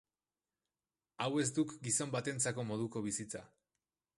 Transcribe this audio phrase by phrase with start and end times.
[1.25, 3.45] Hau ez duk gizon batentzako moduko bizitza.